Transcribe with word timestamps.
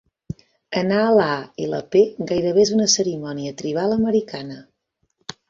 "Anar 0.79 1.01
a 1.01 1.11
la 1.19 1.27
A 1.33 1.35
i 1.65 1.67
la 1.73 1.81
P" 1.97 2.01
gairebé 2.33 2.65
és 2.65 2.73
una 2.79 2.89
cerimònia 2.95 3.53
tribal 3.61 3.95
americana. 4.01 4.61